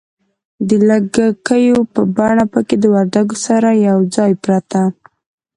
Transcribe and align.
د 0.67 0.69
لږکیو 0.89 1.79
په 1.93 2.01
بڼه 2.15 2.45
پکښې 2.53 2.75
د 2.79 2.85
وردگو 2.93 3.35
سره 3.45 3.69
یوځای 3.87 4.31
پرته 4.43 4.81